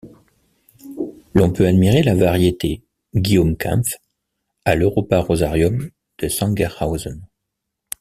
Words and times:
L'on 1.35 1.51
peut 1.53 1.67
admirer 1.67 2.01
la 2.01 2.15
variété 2.15 2.81
'Guillaume 3.13 3.55
Kaempf' 3.55 3.99
à 4.65 4.73
l'Europa-Rosarium 4.73 5.91
de 6.17 6.27
Sangerhausen. 6.27 7.21